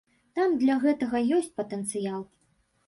Там 0.39 0.55
для 0.61 0.77
гэтага 0.85 1.23
ёсць 1.41 1.53
патэнцыял. 1.61 2.21